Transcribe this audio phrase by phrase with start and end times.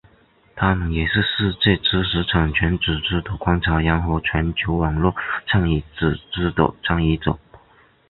[0.55, 5.13] 他们也是世界知识产权组织的观察员和全球网络
[5.45, 7.37] 倡议组织的参与者。